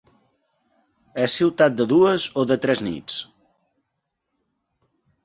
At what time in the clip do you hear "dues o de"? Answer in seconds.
1.91-2.57